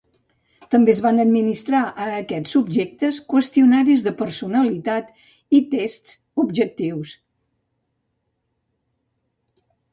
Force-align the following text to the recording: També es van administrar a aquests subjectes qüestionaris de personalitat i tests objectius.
També 0.75 0.93
es 0.93 1.01
van 1.05 1.23
administrar 1.23 1.81
a 2.05 2.07
aquests 2.21 2.55
subjectes 2.57 3.19
qüestionaris 3.35 4.07
de 4.09 4.15
personalitat 4.23 5.13
i 5.59 5.63
tests 5.77 6.19
objectius. 6.47 7.15